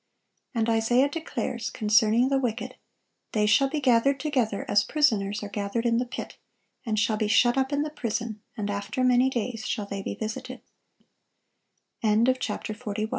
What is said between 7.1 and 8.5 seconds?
be shut up in the prison,